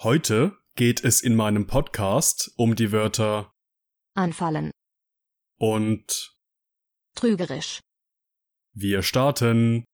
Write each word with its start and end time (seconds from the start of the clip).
Heute 0.00 0.56
geht 0.76 1.02
es 1.02 1.22
in 1.22 1.34
meinem 1.34 1.66
Podcast 1.66 2.52
um 2.54 2.76
die 2.76 2.92
Wörter 2.92 3.52
anfallen, 4.14 4.70
und 5.58 6.36
trügerisch, 7.16 7.80
wir 8.74 9.02
starten. 9.02 9.84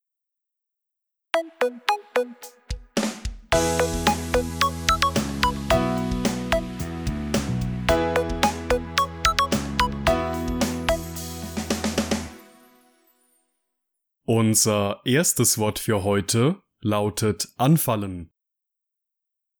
Unser 14.26 15.00
erstes 15.06 15.56
Wort 15.56 15.78
für 15.78 16.04
heute 16.04 16.60
lautet 16.82 17.48
anfallen. 17.56 18.33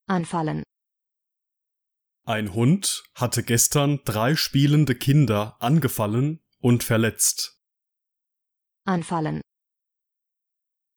Anfallen, 0.06 0.62
Ein 2.26 2.54
Hund 2.54 3.04
hatte 3.14 3.42
gestern 3.42 4.00
drei 4.04 4.34
spielende 4.36 4.94
Kinder 4.94 5.56
angefallen 5.60 6.42
und 6.58 6.82
verletzt. 6.84 7.60
anfallen, 8.86 9.40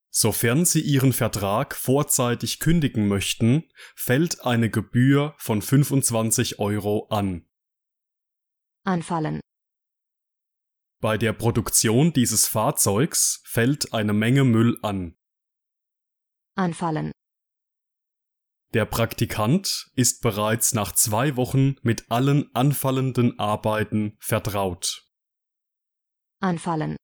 Sofern 0.10 0.66
Sie 0.66 0.82
Ihren 0.82 1.14
Vertrag 1.14 1.76
vorzeitig 1.76 2.60
kündigen 2.60 3.08
möchten, 3.08 3.70
fällt 3.96 4.42
eine 4.46 4.70
Gebühr 4.70 5.36
von 5.38 5.62
25 5.62 6.60
Euro 6.60 7.08
an. 7.10 7.48
anfallen, 8.84 9.42
Bei 11.02 11.18
der 11.18 11.34
Produktion 11.34 12.14
dieses 12.14 12.48
Fahrzeugs 12.48 13.42
fällt 13.46 13.94
eine 13.94 14.14
Menge 14.14 14.44
Müll 14.44 14.80
an. 14.82 15.16
anfallen, 16.56 17.12
Der 18.74 18.86
Praktikant 18.86 19.90
ist 19.96 20.22
bereits 20.22 20.74
nach 20.74 20.92
zwei 20.92 21.36
Wochen 21.36 21.76
mit 21.82 22.12
allen 22.12 22.54
anfallenden 22.54 23.40
Arbeiten 23.40 24.18
vertraut. 24.20 25.04
anfallen, 26.40 26.98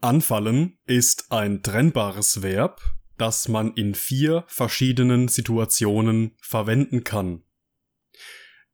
Anfallen 0.00 0.78
ist 0.86 1.30
ein 1.30 1.62
trennbares 1.62 2.42
Verb, 2.42 2.80
das 3.18 3.48
man 3.48 3.74
in 3.74 3.94
vier 3.94 4.44
verschiedenen 4.48 5.28
Situationen 5.28 6.36
verwenden 6.40 7.04
kann. 7.04 7.44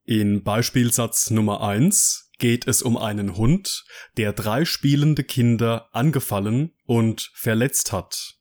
In 0.05 0.45
Beispielsatz 0.45 1.31
Nummer 1.31 1.63
eins 1.63 2.31
geht 2.39 2.69
es 2.69 2.83
um 2.83 2.97
einen 2.97 3.37
Hund, 3.37 3.85
der 4.17 4.33
drei 4.33 4.65
spielende 4.65 5.25
Kinder 5.25 5.89
angefallen 5.93 6.77
und 6.85 7.33
verletzt 7.35 7.93
hat. 7.93 8.39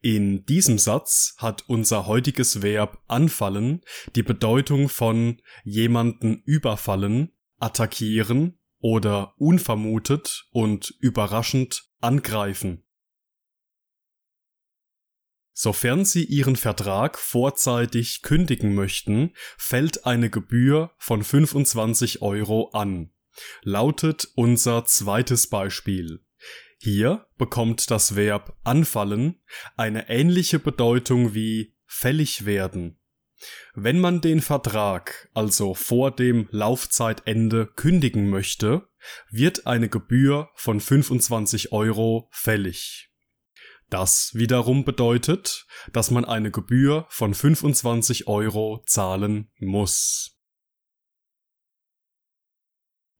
In 0.00 0.44
diesem 0.46 0.78
Satz 0.78 1.34
hat 1.38 1.64
unser 1.68 2.06
heutiges 2.06 2.62
Verb 2.62 3.02
anfallen 3.08 3.80
die 4.14 4.22
Bedeutung 4.22 4.88
von 4.88 5.40
jemanden 5.64 6.42
überfallen, 6.44 7.32
attackieren 7.58 8.58
oder 8.78 9.34
unvermutet 9.38 10.46
und 10.50 10.94
überraschend 11.00 11.88
angreifen. 12.00 12.84
Sofern 15.56 16.04
Sie 16.04 16.24
Ihren 16.24 16.56
Vertrag 16.56 17.16
vorzeitig 17.16 18.22
kündigen 18.22 18.74
möchten, 18.74 19.32
fällt 19.56 20.04
eine 20.04 20.28
Gebühr 20.28 20.90
von 20.98 21.22
25 21.22 22.22
Euro 22.22 22.70
an. 22.72 23.12
Lautet 23.62 24.28
unser 24.34 24.84
zweites 24.84 25.48
Beispiel. 25.48 26.24
Hier 26.84 27.24
bekommt 27.38 27.90
das 27.90 28.14
Verb 28.14 28.58
anfallen 28.62 29.40
eine 29.74 30.10
ähnliche 30.10 30.58
Bedeutung 30.58 31.32
wie 31.32 31.74
fällig 31.86 32.44
werden. 32.44 33.00
Wenn 33.74 33.98
man 33.98 34.20
den 34.20 34.42
Vertrag 34.42 35.30
also 35.32 35.72
vor 35.72 36.10
dem 36.10 36.46
Laufzeitende 36.50 37.68
kündigen 37.74 38.28
möchte, 38.28 38.86
wird 39.30 39.66
eine 39.66 39.88
Gebühr 39.88 40.50
von 40.56 40.78
25 40.78 41.72
Euro 41.72 42.28
fällig. 42.30 43.08
Das 43.88 44.32
wiederum 44.34 44.84
bedeutet, 44.84 45.66
dass 45.94 46.10
man 46.10 46.26
eine 46.26 46.50
Gebühr 46.50 47.06
von 47.08 47.32
25 47.32 48.28
Euro 48.28 48.82
zahlen 48.84 49.50
muss. 49.56 50.33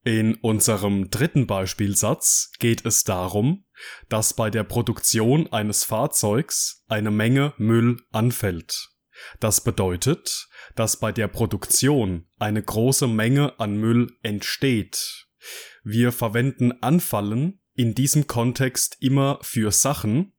In 0.05 0.35
unserem 0.35 1.09
dritten 1.09 1.47
Beispielsatz 1.47 2.53
geht 2.59 2.85
es 2.85 3.05
darum, 3.05 3.65
dass 4.11 4.35
bei 4.35 4.51
der 4.51 4.63
Produktion 4.63 5.51
eines 5.51 5.83
Fahrzeugs 5.85 6.85
eine 6.89 7.11
Menge 7.11 7.55
Müll 7.57 7.97
anfällt. 8.13 8.91
Das 9.41 9.65
bedeutet, 9.65 10.49
dass 10.75 10.99
bei 11.01 11.11
der 11.11 11.29
Produktion 11.29 12.27
eine 12.39 12.63
große 12.63 13.09
Menge 13.09 13.59
an 13.59 13.77
Müll 13.77 14.13
entsteht. 14.23 15.27
Wir 15.83 16.13
verwenden 16.13 16.83
anfallen 16.83 17.63
in 17.75 17.95
diesem 17.95 18.27
Kontext 18.27 18.99
immer 19.01 19.39
für 19.41 19.73
Sachen, 19.73 20.35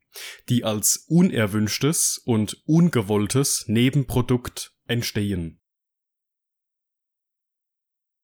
die 0.48 0.64
als 0.64 1.06
unerwünschtes 1.08 2.22
und 2.24 2.62
ungewolltes 2.66 3.66
Nebenprodukt 3.68 4.76
entstehen. 4.88 5.60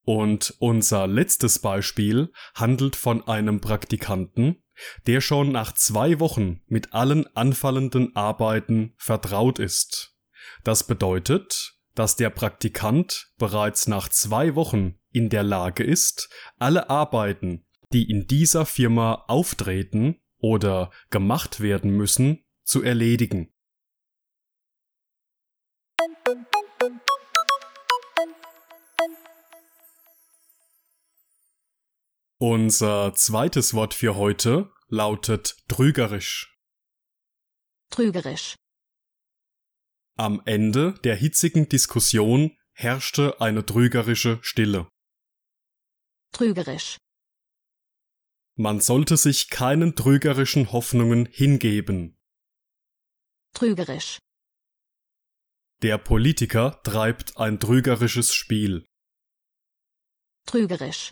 Und 0.04 0.56
unser 0.60 1.08
letztes 1.08 1.60
Beispiel 1.60 2.32
handelt 2.56 2.96
von 2.96 3.28
einem 3.28 3.62
Praktikanten, 3.62 4.64
der 5.06 5.22
schon 5.22 5.52
nach 5.52 5.74
zwei 5.74 6.20
Wochen 6.20 6.62
mit 6.68 6.94
allen 6.94 7.28
anfallenden 7.36 8.16
Arbeiten 8.16 8.94
vertraut 8.98 9.60
ist. 9.60 10.16
Das 10.64 10.88
bedeutet, 10.88 11.76
dass 11.94 12.16
der 12.16 12.30
Praktikant 12.30 13.32
bereits 13.38 13.88
nach 13.88 14.10
zwei 14.10 14.56
Wochen 14.56 14.96
in 15.12 15.30
der 15.30 15.44
Lage 15.44 15.84
ist, 15.84 16.30
alle 16.58 16.90
Arbeiten, 16.90 17.66
die 17.94 18.10
in 18.10 18.28
dieser 18.28 18.66
Firma 18.66 19.26
auftreten 19.28 20.22
oder 20.38 20.90
gemacht 21.10 21.60
werden 21.60 21.92
müssen, 21.92 22.44
zu 22.64 22.82
erledigen. 22.82 23.54
Unser 32.44 33.14
zweites 33.14 33.76
Wort 33.76 33.94
für 33.94 34.16
heute 34.16 34.74
lautet 34.88 35.58
trügerisch. 35.68 36.58
trügerisch, 37.92 38.56
Am 40.18 40.42
Ende 40.48 40.96
der 41.04 41.16
hitzigen 41.16 41.70
Diskussion 41.70 42.58
herrschte 42.74 43.40
eine 43.42 43.64
trügerische 43.64 44.40
Stille. 44.42 44.90
trügerisch, 46.34 46.98
Man 48.58 48.82
sollte 48.82 49.18
sich 49.18 49.52
keinen 49.52 49.96
trügerischen 49.96 50.72
Hoffnungen 50.72 51.28
hingeben. 51.28 52.18
trügerisch, 53.54 54.18
Der 55.84 56.00
Politiker 56.00 56.82
treibt 56.84 57.38
ein 57.38 57.60
trügerisches 57.60 58.34
Spiel. 58.34 58.84
trügerisch, 60.48 61.12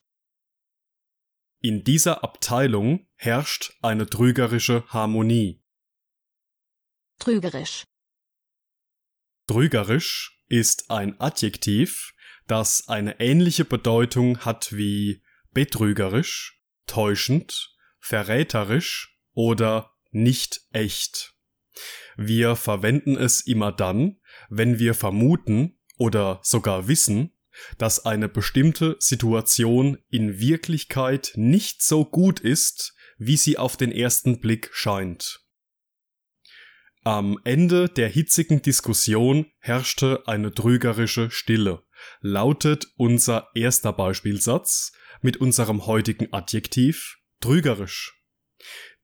In 1.62 1.84
dieser 1.84 2.24
Abteilung 2.24 3.08
herrscht 3.16 3.74
eine 3.82 4.06
trügerische 4.06 4.86
Harmonie. 4.88 5.62
trügerisch, 7.20 7.84
Trügerisch 9.46 10.44
ist 10.48 10.90
ein 10.90 11.20
Adjektiv, 11.20 12.14
das 12.48 12.88
eine 12.88 13.20
ähnliche 13.20 13.66
Bedeutung 13.66 14.40
hat 14.40 14.72
wie 14.72 15.22
betrügerisch, 15.52 16.62
täuschend, 16.86 17.76
verräterisch 18.00 19.20
oder 19.34 19.92
nicht 20.12 20.62
echt. 20.72 21.34
Wir 22.16 22.56
verwenden 22.56 23.18
es 23.18 23.42
immer 23.42 23.72
dann, 23.72 24.22
wenn 24.50 24.80
wir 24.80 24.94
vermuten 24.94 25.78
oder 25.98 26.40
sogar 26.42 26.88
wissen, 26.88 27.34
dass 27.78 28.06
eine 28.06 28.30
bestimmte 28.30 28.96
Situation 29.00 29.98
in 30.10 30.40
Wirklichkeit 30.40 31.34
nicht 31.36 31.84
so 31.84 32.06
gut 32.06 32.40
ist, 32.40 32.94
wie 33.18 33.38
sie 33.38 33.58
auf 33.58 33.78
den 33.78 33.92
ersten 33.92 34.40
Blick 34.40 34.70
scheint. 34.72 35.42
Am 37.04 37.40
Ende 37.44 37.88
der 37.88 38.10
hitzigen 38.10 38.62
Diskussion 38.62 39.46
herrschte 39.60 40.24
eine 40.28 40.54
trügerische 40.54 41.32
Stille, 41.32 41.84
lautet 42.22 42.88
unser 42.98 43.48
erster 43.56 43.94
Beispielsatz 43.94 44.92
mit 45.22 45.38
unserem 45.38 45.86
heutigen 45.86 46.32
Adjektiv 46.34 47.18
trügerisch. 47.42 48.16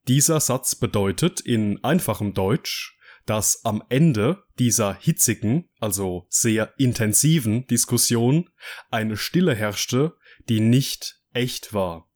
Dieser 0.08 0.40
Satz 0.40 0.76
bedeutet 0.76 1.40
in 1.40 1.82
einfachem 1.82 2.32
Deutsch, 2.34 2.95
dass 3.26 3.64
am 3.64 3.82
Ende 3.88 4.44
dieser 4.58 4.94
hitzigen, 4.94 5.68
also 5.80 6.26
sehr 6.30 6.72
intensiven 6.78 7.66
Diskussion 7.66 8.48
eine 8.90 9.16
Stille 9.16 9.54
herrschte, 9.54 10.16
die 10.48 10.60
nicht 10.60 11.20
echt 11.32 11.74
war. 11.74 12.08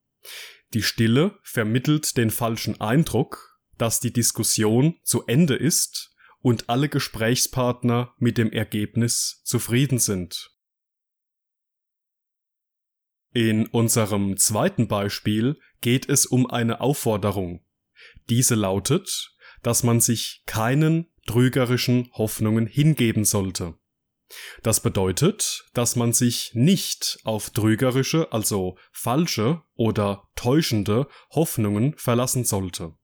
Die 0.73 0.83
Stille 0.83 1.39
vermittelt 1.43 2.17
den 2.17 2.31
falschen 2.31 2.81
Eindruck, 2.81 3.59
dass 3.77 3.99
die 3.99 4.13
Diskussion 4.13 4.99
zu 5.03 5.27
Ende 5.27 5.57
ist 5.57 6.15
und 6.41 6.69
alle 6.69 6.89
Gesprächspartner 6.89 8.15
mit 8.19 8.39
dem 8.39 8.53
Ergebnis 8.53 9.43
zufrieden 9.45 9.99
sind. 9.99 10.55
In 13.33 13.67
unserem 13.67 14.37
zweiten 14.37 14.89
Beispiel 14.89 15.59
geht 15.81 16.09
es 16.09 16.27
um 16.27 16.51
eine 16.51 16.81
Aufforderung. 16.81 17.65
Diese 18.29 18.55
lautet, 18.55 19.35
dass 19.63 19.83
man 19.83 20.01
sich 20.01 20.43
keinen 20.47 21.07
trügerischen 21.27 22.11
Hoffnungen 22.13 22.67
hingeben 22.67 23.25
sollte. 23.25 23.75
Das 24.63 24.81
bedeutet, 24.81 25.65
dass 25.75 25.97
man 25.97 26.13
sich 26.13 26.53
nicht 26.55 27.19
auf 27.25 27.51
trügerische, 27.51 28.33
also 28.33 28.79
falsche 28.93 29.63
oder 29.75 30.29
täuschende 30.37 31.09
Hoffnungen 31.31 31.95
verlassen 31.97 32.45
sollte. 32.45 32.95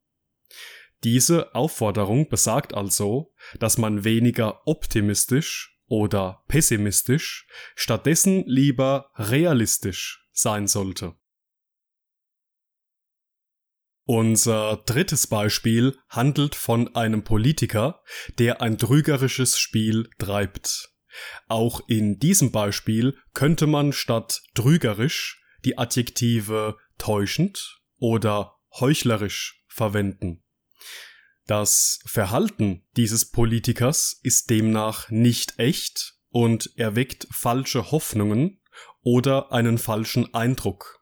Diese 1.04 1.54
Aufforderung 1.54 2.28
besagt 2.28 2.74
also, 2.74 3.34
dass 3.58 3.76
man 3.76 4.04
weniger 4.04 4.66
optimistisch 4.66 5.78
oder 5.88 6.42
pessimistisch, 6.48 7.46
stattdessen 7.74 8.44
lieber 8.46 9.10
realistisch 9.16 10.28
sein 10.32 10.66
sollte. 10.66 11.14
Unser 14.08 14.84
drittes 14.86 15.26
Beispiel 15.26 15.98
handelt 16.08 16.54
von 16.54 16.94
einem 16.94 17.24
Politiker, 17.24 18.04
der 18.38 18.62
ein 18.62 18.78
trügerisches 18.78 19.58
Spiel 19.58 20.08
treibt. 20.18 20.90
Auch 21.48 21.80
in 21.88 22.20
diesem 22.20 22.52
Beispiel 22.52 23.18
könnte 23.34 23.66
man 23.66 23.92
statt 23.92 24.42
trügerisch 24.54 25.42
die 25.64 25.76
Adjektive 25.76 26.76
täuschend 26.98 27.80
oder 27.98 28.54
heuchlerisch 28.78 29.64
verwenden. 29.66 30.44
Das 31.46 31.98
Verhalten 32.06 32.84
dieses 32.96 33.30
Politikers 33.30 34.20
ist 34.22 34.50
demnach 34.50 35.10
nicht 35.10 35.58
echt 35.58 36.14
und 36.28 36.70
erweckt 36.76 37.26
falsche 37.32 37.90
Hoffnungen 37.90 38.60
oder 39.02 39.52
einen 39.52 39.78
falschen 39.78 40.32
Eindruck. 40.32 41.00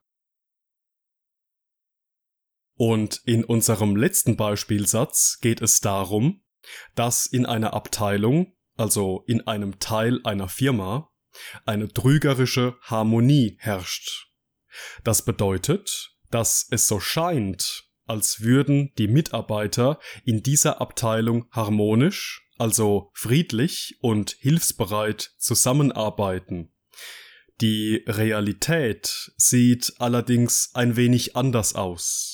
Und 2.76 3.20
in 3.24 3.44
unserem 3.44 3.96
letzten 3.96 4.36
Beispielsatz 4.36 5.38
geht 5.40 5.60
es 5.60 5.80
darum, 5.80 6.42
dass 6.94 7.26
in 7.26 7.46
einer 7.46 7.74
Abteilung, 7.74 8.54
also 8.76 9.22
in 9.26 9.46
einem 9.46 9.78
Teil 9.78 10.20
einer 10.24 10.48
Firma, 10.48 11.10
eine 11.66 11.92
trügerische 11.92 12.76
Harmonie 12.82 13.56
herrscht. 13.60 14.28
Das 15.04 15.24
bedeutet, 15.24 16.16
dass 16.30 16.66
es 16.70 16.88
so 16.88 16.98
scheint, 16.98 17.84
als 18.06 18.40
würden 18.40 18.92
die 18.98 19.08
Mitarbeiter 19.08 19.98
in 20.24 20.42
dieser 20.42 20.80
Abteilung 20.80 21.46
harmonisch, 21.50 22.46
also 22.58 23.10
friedlich 23.14 23.98
und 24.00 24.36
hilfsbereit 24.38 25.32
zusammenarbeiten. 25.38 26.72
Die 27.60 28.02
Realität 28.06 29.32
sieht 29.36 29.94
allerdings 29.98 30.70
ein 30.74 30.96
wenig 30.96 31.36
anders 31.36 31.74
aus. 31.74 32.33